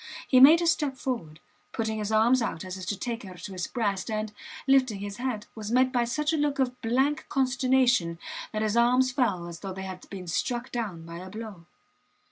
[0.27, 1.39] He made a step forward,
[1.73, 4.33] putting his arms out, as if to take her to his breast, and,
[4.65, 8.17] lifting his head, was met by such a look of blank consternation
[8.51, 11.67] that his arms fell as though they had been struck down by a blow.